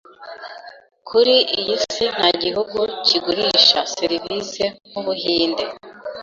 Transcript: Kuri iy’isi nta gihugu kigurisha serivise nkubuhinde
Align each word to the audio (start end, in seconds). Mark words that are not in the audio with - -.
Kuri 1.09 1.35
iy’isi 1.59 2.03
nta 2.15 2.27
gihugu 2.43 2.77
kigurisha 3.05 3.79
serivise 3.95 4.63
nkubuhinde 4.87 5.63